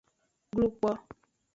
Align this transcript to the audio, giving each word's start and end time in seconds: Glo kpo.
Glo 0.55 0.67
kpo. 0.79 0.91